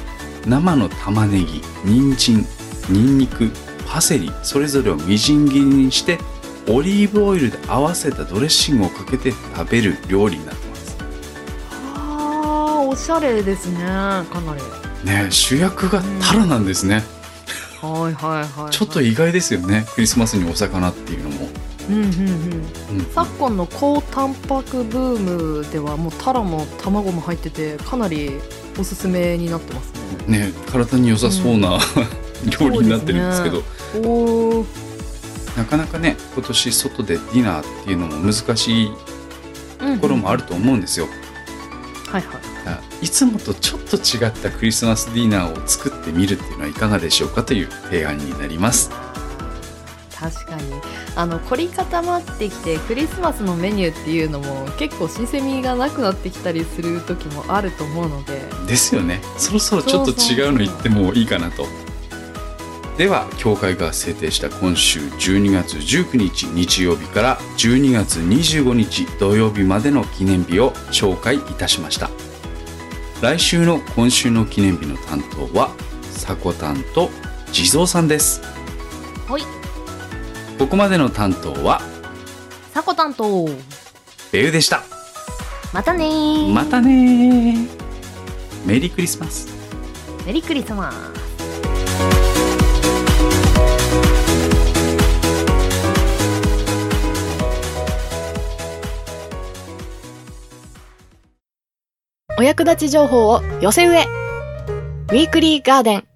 [0.46, 2.46] 生の玉ねぎ人参
[2.88, 3.50] にんにく
[3.86, 6.18] パセリそれぞれをみじん切りにして
[6.68, 10.96] オリーブオイルで合わせたドレッシングをかけて食べる料理になってます。
[11.94, 14.62] あーおしゃれですねかなり。
[15.04, 17.02] ね主役がタラなんですね、
[17.80, 19.86] はいはいはい、はい、ちょっと意外ですよね。
[19.94, 21.48] クリスマスにお魚っていうのも、
[21.88, 22.08] うんうんうん。
[22.98, 28.40] うん昨今の高タンパクブームではもうタラも卵も入っててかなり
[28.78, 29.92] おすすめになってます
[30.26, 30.38] ね。
[30.38, 31.78] ね体に良さそうな、
[32.60, 33.62] 料理になってるんですけど。
[34.08, 34.88] おー。
[35.58, 38.92] なかなかね今年外でディナーっていうのも難しい
[39.80, 41.08] うんところもあると思うんですよ、
[42.06, 42.22] はいはい。
[42.24, 48.90] だからいつもとちょっと違ったクリスマスディナーを作ってみるっていうのはいかがでしょうかという提案になります
[50.18, 50.62] 確かに。
[51.14, 58.40] あの凝り固まってきてクリスマスのメニューっていうのも結構新鮮味がなくなってきたりする時もあると思うので。
[58.66, 59.20] ですよね。
[59.36, 61.66] そろそろちょっと違うの言ってもいいかなと。
[62.96, 72.10] では協会が制定した今週12月19日日曜日から12月25日土曜日までの記念日を紹介いたしました。
[73.22, 75.70] 来週の今週の記念日の担当は
[76.10, 77.10] さこたんと
[77.52, 78.42] 地蔵さんです。
[79.28, 79.67] はい
[80.58, 81.80] ここまでの担当は
[82.74, 83.46] さこ担当。
[84.32, 84.82] ベウでした。
[85.72, 86.04] またね。
[86.04, 87.54] ーまたね。
[87.54, 89.48] ーメリークリスマス。
[90.26, 90.96] メリークリスマス。
[102.38, 104.06] お役立ち情報を寄せ植え。
[105.10, 106.07] ウィークリーガーデン。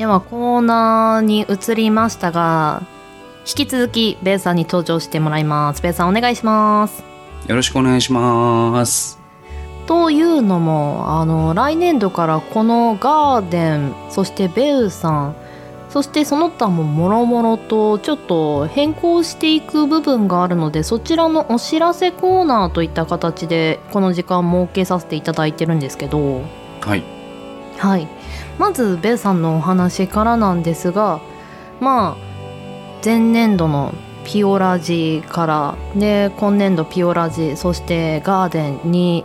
[0.00, 2.80] ではコーナーに移りましたが
[3.40, 5.82] 引き続きベイさんに登場してもらいます。
[5.82, 7.04] ベイさんお願いします。
[7.46, 9.20] よろしくお願いします。
[9.86, 15.36] というのもあの来年度からこのガーデンそしてベウさん
[15.90, 26.40] そしてその他ももろもろとちょっと変更していく部分があるのでそちらのお知らせコーナーといった形でこの時間設けさせていただいてるんですけど。
[26.80, 27.04] はい。
[27.76, 28.19] はい
[28.60, 31.22] まずベウさんのお話からなんですが
[31.80, 33.94] まあ前年度の
[34.26, 39.24] ピオラジからで今年度ピオラジそしてガーデンに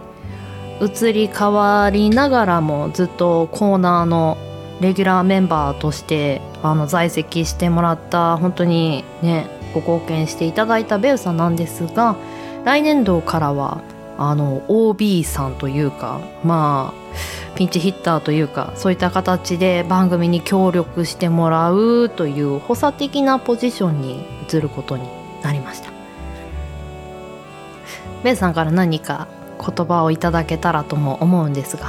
[0.79, 4.37] 移り変わりながらもずっとコーナーの
[4.79, 12.15] レギュラーメンバーとしてあの在籍してもらった本当にねご貢献していただいたベウさんなんですが
[12.63, 13.81] 来年度からは
[14.17, 25.07] あの OB さんというかまあピンチヒッターというかそういった形で番組に協力してもらうという補佐的なポジションに移ることに
[25.41, 25.89] なりました。
[28.23, 29.27] ベンさんから何か
[29.59, 31.85] 言葉をいただけたらとも思うんですが。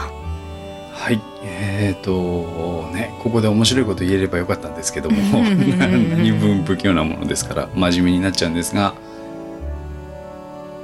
[0.93, 1.21] はい。
[1.43, 5.17] えーとねここで面白いこと言えればよかったんですけども
[5.79, 8.95] 何分不器用なものですから真面目になっちゃうんですが。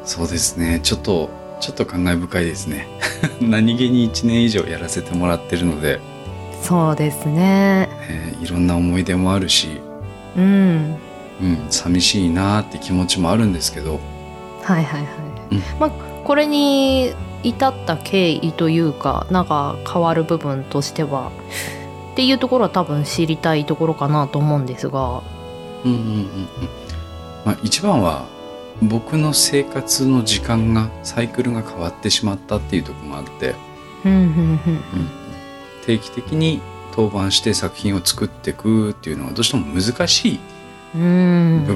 [0.04, 0.80] そうですね。
[0.82, 1.30] ちょっと
[1.62, 2.88] ちょっと感慨深いですね。
[3.40, 6.00] 何気に1年以上やらせてもらってるので、
[6.60, 7.88] そうですね。
[8.08, 9.80] えーいろんな思い出もあるし、
[10.36, 10.96] うん。
[11.40, 14.00] うん、寂しいなーって気持ちもあるんですけど。
[14.62, 15.06] はいはいはい、
[15.52, 15.62] うん。
[15.78, 15.90] まあ
[16.24, 21.30] これに至った経緯というかなんか変わる部分としては
[22.12, 25.22] っていうところは多分知りたいところかなと思うんですが。
[25.84, 26.28] うんうんうんうん。
[27.44, 28.24] まあ、一番は
[28.80, 33.54] 僕の生活の時間がサイクルが変わってしまったっていうところもあって、
[34.04, 34.58] うん
[35.84, 36.60] 定期的に
[36.94, 40.40] 当番して作品を作っていくっていうのはどうしても難しい
[40.94, 40.98] 部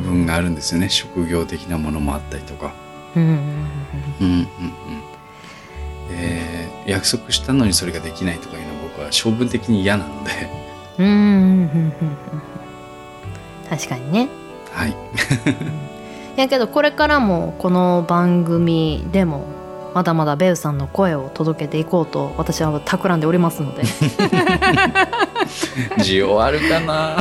[0.01, 2.73] 分があるんですよね、職業的なものもあったりとか。
[6.87, 10.31] 約束したのにそれができないとかいうのは僕は性分的に嫌なので、
[10.99, 11.93] うん。
[13.69, 14.29] 確かにね。
[14.73, 14.95] はい、
[16.37, 19.47] やけどこれからもこの番組でも
[19.95, 23.83] まだまだベウさんの声を届けていこうと私は企んでおりますので。
[25.99, 27.17] 需要あるかな？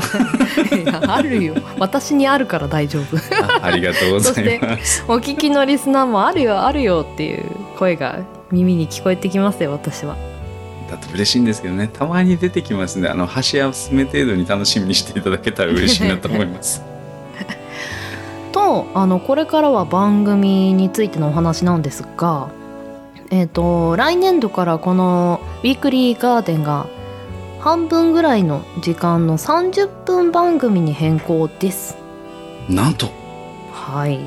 [0.76, 1.56] いやあるよ。
[1.80, 3.18] 私にあるから大丈夫。
[3.62, 5.06] あありがとうございます。
[5.08, 7.46] お聞きのリスナーもあるよあるよっていう
[7.78, 8.20] 声が
[8.52, 10.18] 耳に聞こえてきますよ私は。
[10.90, 11.88] だって嬉しいんですけどね。
[11.88, 16.82] たまに出てきますんであの箸休め程度に楽しみにしていただけたら嬉しいなと思います
[18.56, 22.50] とあのこれからは番組についてのお話なんですが
[23.30, 26.86] えっ、と来年度からこの「ウィークリーガーデン」が
[27.60, 31.98] 半分ぐらいの時間の30分番組に変更です。
[32.70, 33.08] なんと。
[33.74, 34.20] はい。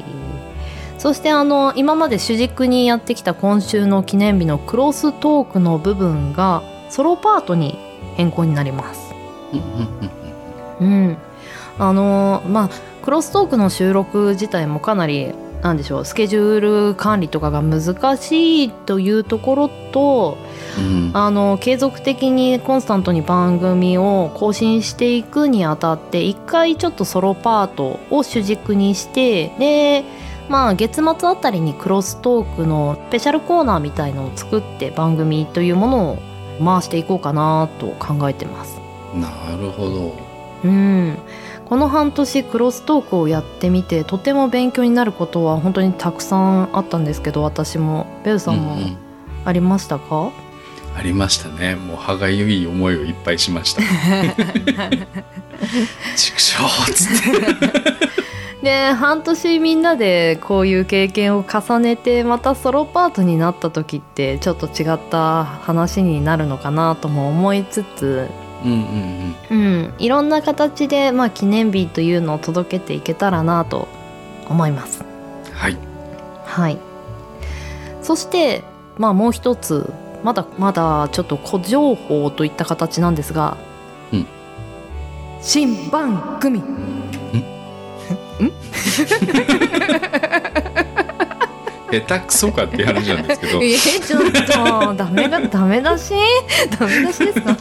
[0.99, 7.79] そしてあの今まで主軸にやってきた今週の記念日のクロストークの部分がソロパートに
[8.17, 9.15] 変更になります。
[10.81, 11.17] うん
[11.79, 12.71] あのまあ
[13.03, 20.39] クロストークの収録自体もかなりなんでしょうスケジュール管理とかが難しいというところと
[20.79, 21.11] うん。
[21.15, 30.05] あの継続的にコンスタントに番組を更新していくにあたって一回ちょっとソロパートを主軸にしてで
[30.49, 36.19] まあ月末あたりにクロストークのスペシャルコーナーみたいのを作って番組というものを
[36.65, 38.81] 回していこうかなと考えてます。
[39.15, 40.29] なるほど。
[40.65, 41.17] うん、
[41.69, 48.97] この半年クロストークをやってみてとても勉強になることは本当にたくさんあったんですけど私もベルさんもうんうん。
[49.45, 50.33] ありましたか、
[50.97, 51.75] ありましたね。
[51.75, 53.83] もう歯がゆい思いをいっぱいしました。
[56.17, 57.31] 畜生っつって。
[58.63, 68.29] で半年みんなでこういう経験を重ねてまたソロパートになった時ってちょっと違った話になるのかなとも思いつつ、
[68.65, 73.89] うんうんうん、いろんな形で、まあ、記念日というのを届けていけたらなと
[74.49, 75.03] 思います。
[75.03, 75.09] うん
[75.53, 75.79] はい
[76.45, 76.79] はい。
[78.03, 78.65] そして、
[78.97, 79.93] まあもう一つ、
[80.25, 83.57] まだまだちょっと小情報といった形なんですが、
[84.13, 84.27] うん
[85.41, 86.63] 新番組。
[91.91, 93.63] 下手くそかって話なんですけど。
[93.63, 96.15] えちょっとダメだダメだし？
[96.79, 97.57] ダメだしですか？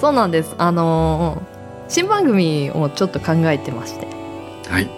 [0.00, 0.54] そうなんです。
[0.58, 1.50] あのー
[1.90, 4.06] 新番組をちょっと考えてまして。
[4.70, 4.88] はい。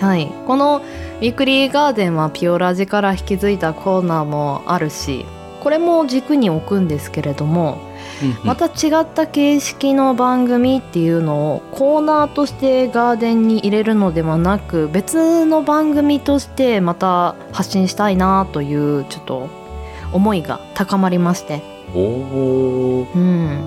[0.00, 0.78] はい、この
[1.20, 5.24] 「ウィークリーガーデン」はピオラジから引き継いだコーナーもあるし
[5.62, 7.78] これも軸に置くんですけれども
[8.44, 19.48] また違った形式の番組っていうのをコーナーとしてガーデンに入れるのではなく別の番組としてまた発信したいなというちょっと
[20.12, 21.62] 思いが高まりまして。
[21.94, 23.64] おおうん、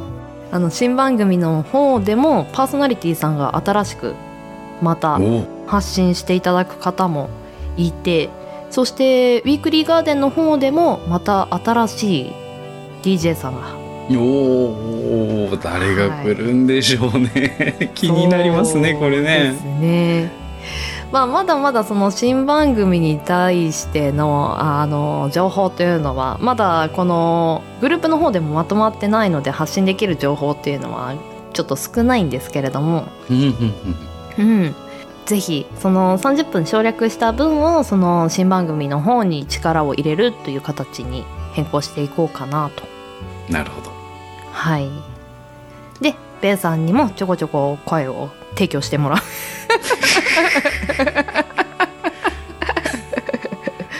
[0.51, 4.16] あの新番組の方でもパーソナリティさんが新しく
[4.82, 7.30] またお発信していただく方も
[7.78, 8.30] いて
[8.70, 12.32] そしてウィークリーガーデンの方でもまた新しい
[13.01, 19.55] DJ さんがおお誰が来るんでしょうね、気になりますねこれでね。
[19.58, 20.32] すね。
[21.12, 31.16] まあ、まだまだその新番組に対してのあの情報というのはまだこのグループの方でもまとまってないので発信できる情報っていうのは
[31.53, 33.34] ちょっと少ないんですけれども、う
[34.43, 34.76] ん。
[35.26, 42.84] ぜひその30分省略した分をその新番組の方に力を入れるという形に変更していこうかなと。
[42.84, 42.97] うん
[43.49, 43.87] なるほど
[44.58, 44.89] はい。
[46.01, 49.20] でベイさんにもちょこちょこ声を提供してもらう。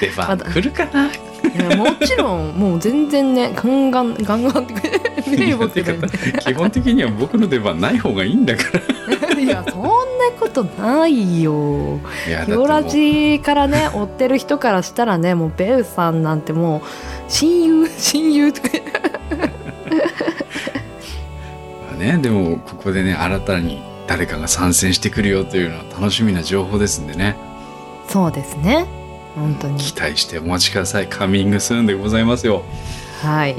[0.02, 1.10] 出番来るかな、
[1.76, 4.82] もちろんもう全然ねガンガンガンガンってね
[6.40, 8.64] 基本的には僕の出番ない方がいいんだか
[9.34, 9.40] ら。
[9.42, 9.90] いやそんな
[10.40, 12.00] ことないよ。
[12.28, 16.82] いやだってピオラジからね追ってる人からしたらねもうベウさんなんてもう
[17.28, 18.70] 親友親友とか。
[18.74, 19.17] まあ
[21.98, 27.36] ねでもここでね新たに誰かが参戦してくるよというのは楽しみな情報ですんでね。
[28.08, 28.86] そうですね。
[29.36, 29.78] 本当に。
[29.78, 31.08] 期待してお待ちください。
[31.08, 32.64] カミングスーンでございますよ。
[33.22, 33.56] はい。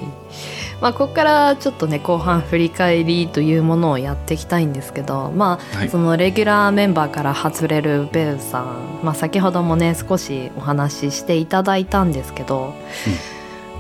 [0.81, 5.89] まあここからちょっとね後半振り返りというものをやっていきたいんですけどまあ、はい。
[5.89, 12.75] そのレギュラーメンバーから外れるベウさん、まあ、先ほどもね少しお話ししていただいたんですけど、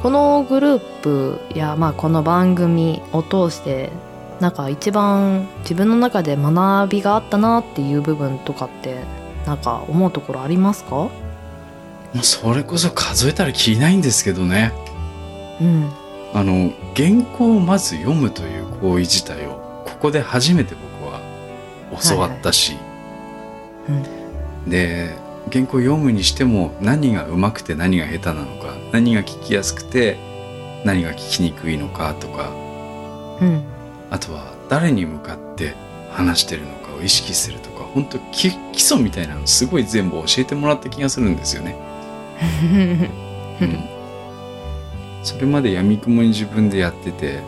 [0.02, 3.90] このグループや、まあ、この番組を通して
[4.40, 9.02] なんか一番自分の中で学びがあったなっていう部分とかって
[9.46, 10.90] なんか思うところありますか？
[10.90, 11.10] も
[12.14, 14.72] うそれこそ数えたらきりないんですけどね。
[15.60, 15.90] うん。
[16.34, 21.20] あの原稿をまず読むという行為自体をここで初めて僕は
[22.00, 22.76] 教わったし、
[23.88, 23.92] う
[24.68, 24.70] ん。
[24.70, 25.16] で
[25.52, 30.16] 原稿読むにしても何が上手くて何が下手なのか何が聞きやすくて
[30.84, 32.50] 何が聞きにくいのかとか。
[33.40, 33.64] うん
[34.10, 35.74] あとは誰に向かって
[36.10, 41.76] 話してるのかを意識するとか本当基基礎みたいなのすごい全部教えてもらった気がするんですよね。
[43.60, 43.84] うん、
[45.24, 47.40] それまで闇雲に自分でやってて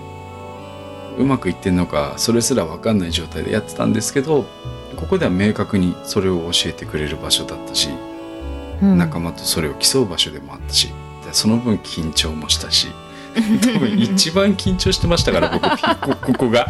[1.19, 4.45] うまくいってんのかそれすら分かんない状態でやってたんですけど
[4.97, 8.11] ここでは明確にそれを教えてくれる場所だったし、うん
[8.99, 10.89] 仲間とそれを競う場所でもあったし
[11.25, 12.89] でその分緊張もしたし
[13.35, 16.67] 多分一番緊張してましたから僕こ ここが。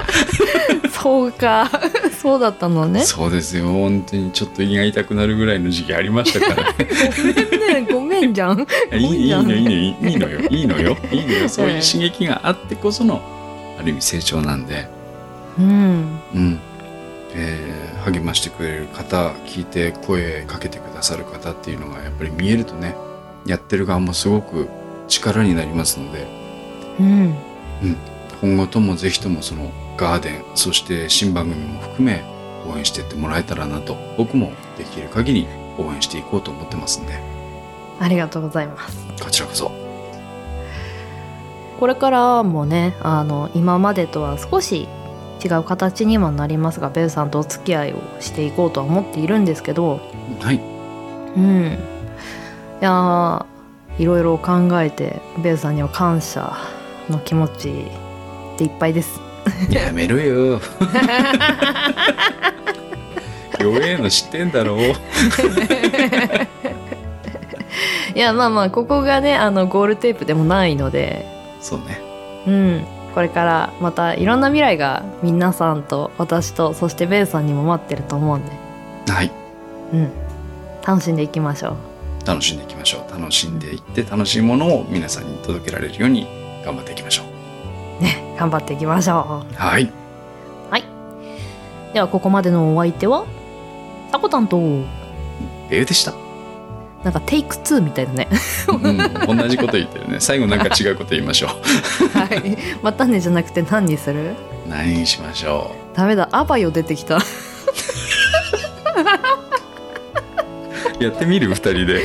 [0.91, 1.71] そうか。
[2.21, 3.05] そうだったのね。
[3.05, 3.69] そうですよ。
[3.69, 7.83] 本当にちょっと胃が痛くなるぐらいの時期ありましたからね。
[7.83, 7.89] ね。
[7.91, 8.67] ごめんじゃん。
[8.93, 10.41] いいいいのいいのいいのよ。
[10.51, 10.97] いいのよ。
[11.11, 11.49] いいのよ。
[11.49, 13.21] そういう刺激があってこその
[13.79, 14.89] ある意味成長なんで。
[15.59, 16.21] うん。
[16.35, 16.61] うん、
[17.35, 22.97] えー励ましてくれる方聞いて声かけてくださる方っていうのがやっぱり見えるとね
[23.47, 24.69] やってる側もすごく
[25.09, 26.40] 力になりますので
[27.01, 27.35] うん。
[28.41, 32.23] 今後ともぜひともそのガーデンそして新番組も含め
[32.67, 35.47] 応援していってもらえたらなと僕もできる限り
[35.79, 37.19] 応援していこうと思ってますんで。
[37.99, 38.97] ありがとうございます。
[39.23, 39.71] こちらこそ。
[41.79, 44.87] これからもねあの今までとは少し
[45.43, 50.01] 違う形にはなりますがベルさんとお付き合いをしていこうとは思っているんですけど。
[50.41, 50.61] はい。
[51.37, 51.79] うん。
[52.81, 53.45] いやー
[53.99, 56.55] いろいろ考えてベルさんには感謝
[57.11, 57.85] の気持ち
[58.57, 59.21] でいっぱいです。
[59.71, 60.61] やめろよ。
[63.61, 64.77] 弱えの知ってんだろ。
[64.77, 64.79] う
[68.15, 71.27] いやまあまあここがねあのゴールテープでもないので。
[71.61, 72.01] そうね。
[72.47, 72.87] うん。
[73.15, 78.53] これからまたいろんな未来が皆さんと私とそしてベルさんにも待ってると思うんで。
[79.13, 79.31] はい。
[79.93, 80.11] うん。
[80.87, 81.77] 楽しんでいきましょ
[82.25, 82.27] う。
[82.27, 83.13] 楽しんでいきましょう。
[83.13, 86.27] 楽しんでいって楽しいものを皆さんに届けられるように
[86.65, 87.23] 頑張っていきましょ
[88.01, 89.85] うね頑張っていきましょはい。
[89.85, 89.91] う
[91.93, 93.27] ではここまでのお相手は
[94.13, 94.59] タコタンと
[95.71, 96.13] ええでした。
[97.03, 98.29] なんかテイク2みたいだね
[98.69, 100.21] うん、同じこと言ってるね。
[100.21, 101.55] 最後なんか違うこと言いましょは
[102.45, 104.33] いまたねじゃなくて何にする？
[104.33, 104.35] う。
[104.69, 107.21] 何にしましょダメだアバヨ出てきたう。
[111.03, 111.49] やってみる？
[111.49, 112.03] 二人で。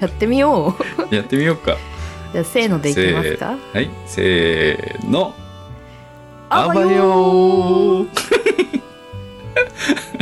[0.00, 0.74] やってみよ
[1.10, 1.76] うやってみようか。
[2.32, 3.90] じゃあせーのでいきますかはい。
[4.06, 5.34] せーの。
[6.50, 8.08] あばよー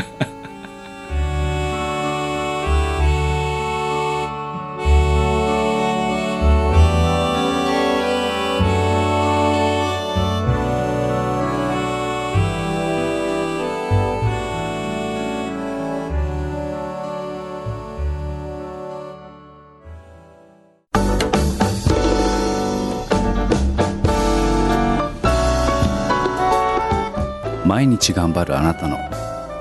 [27.87, 28.97] 毎日頑張るあなたの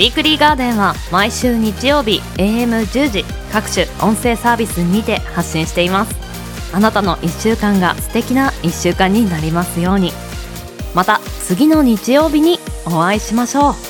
[0.00, 6.14] ィークリーガーデンは毎週日曜日 AM10 時各種音声サービスにて発信しています。
[6.74, 10.12] あなたの1週間が素敵な1週間になりますように。
[10.94, 13.89] また次の日曜日にお会いしましょう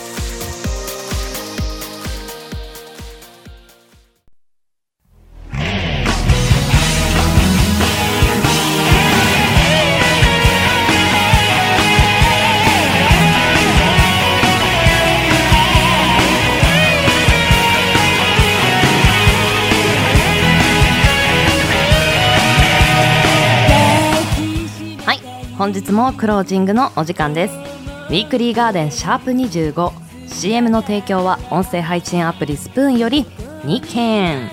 [25.90, 27.54] 日もクロージングのお時間です。
[27.54, 33.24] Weekly Garden シャープ 25 CM の提供は音声配信アプリスプーンより
[33.64, 34.50] 2件。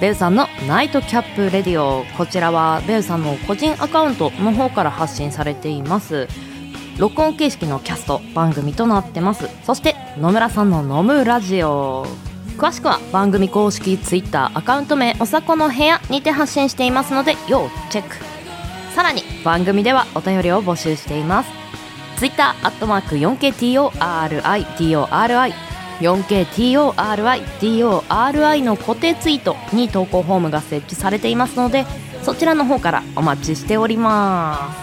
[0.00, 2.04] ベウさんのナイトキャップレディオ。
[2.16, 6.26] こちらはベウさんの個人アカウントの方から発信されています。
[6.96, 9.46] 録音形式のキャスト番組となってます。
[9.64, 12.06] そして野村さんの飲むラジオ。
[12.56, 18.37] 詳しくは番組公式ツイッターアカウント名おさこの部屋にて発信していますので要チェック。
[18.98, 21.50] さらに番組ではお便りを募集しています。
[22.16, 25.54] ツイッターアットマーク 4KTORIDORI
[26.00, 31.86] 4KTORIDORI の固定ツイートに投稿フォームが設置されていますので
[32.24, 34.74] そちらの方からお待ちしておりま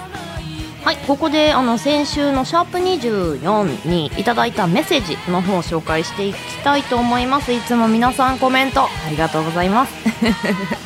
[0.81, 0.85] す。
[0.85, 7.51] はいここであの先週のシャープ24にいただいたメッセージの方を紹介していきたいと思います。
[7.51, 10.84] いつも皆さんコメントありがとうございます。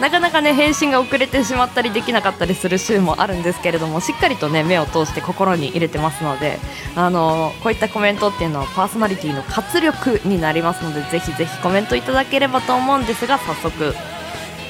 [0.00, 6.58] なかなかね返信が遅れてしまったりできなかったりする週もあるんですけれどもしっかりとね目を通して心に入れてますので
[6.94, 13.94] あのこういったコメントっていうのはパーソナリティの活力になりますのでぜひぜひコメントいただければと思うんですが早速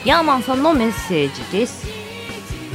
[0.05, 1.97] ヤーマンさんのメッセージです。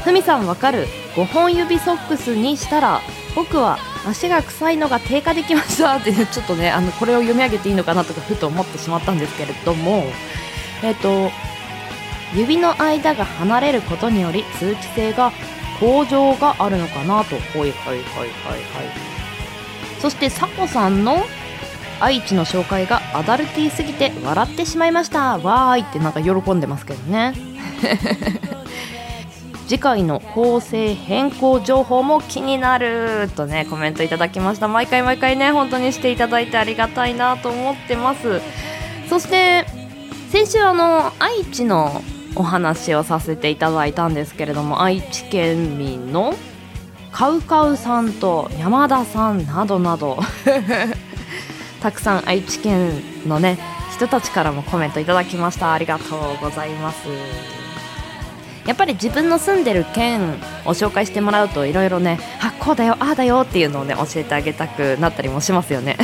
[0.04, 3.02] ふみさんわかる5本指ソックスにしたら
[3.36, 10.06] 僕は足が臭いのが低下できましたっていうちょっとねあのこれを読み上げていいのかなとかふと思ってしまったんですけれども
[10.84, 11.30] えっ、と
[12.34, 15.32] 指の間が離れることにより通気性が
[15.80, 17.36] 向上があるのかなと。
[17.54, 18.30] ほいはいはいはいはい。
[20.00, 21.24] そしてサコさんの
[22.00, 25.38] 愛知の紹介がアダルティーすぎて笑ってしまいました。
[25.38, 27.34] わーいってなんか喜んでますけどね。
[29.68, 34.68] 次回の構成変更情報も気になるとねコメントいただきました。
[34.68, 38.42] 毎回毎回ね本当にしていただいてありがたいなと思ってます。
[39.10, 39.66] そして
[40.32, 42.02] 先週あの愛知の
[42.36, 46.34] お話をさせていただいたんですけれども愛知県民の
[47.12, 50.18] カウカウさんと山田さんなどなど
[51.82, 53.58] たくさん愛知県のね
[53.92, 55.74] 人たちからもコメントいただきました。
[55.74, 57.08] ありがとうございます。
[58.66, 60.34] やっぱり自分の住んでる県
[60.66, 65.98] を紹介してもらうといろいろねあこうだよああだよっていうのをね教えてあげたくなったりもしますよね。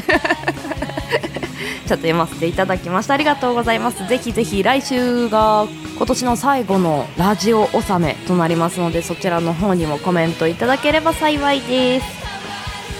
[1.87, 3.13] ちょっと読ませていただきました。
[3.13, 4.07] ありがとうございます。
[4.07, 5.65] ぜひぜひ来週が
[5.95, 12.05] 今年の最後のラジオ納めとなりますのでそちらの方にもコメントいただければ幸いです。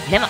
[0.10, 0.30] では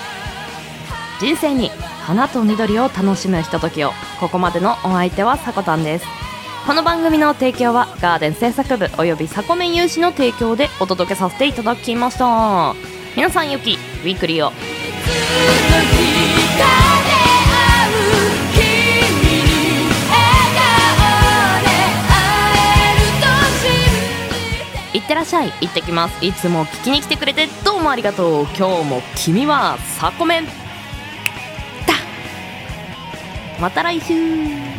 [1.19, 1.69] 人生に
[2.01, 3.91] 花と緑を楽しむひとときを。
[4.19, 6.05] ここまでのお相手はさこたんです。
[6.65, 12.73] この番組の提供はガーデン制作部およびサコメン有志の提供でお届けさせていただきました。
[13.15, 14.51] 皆さんゆきウィークリーを。
[25.17, 25.51] らっしゃい。
[25.61, 26.23] 行ってきます。
[26.23, 28.47] いつも聞きに来てくれてどうもありがとう。
[28.55, 30.45] 今日も君はサコメン。
[30.45, 30.51] だ。
[33.59, 34.76] また来週。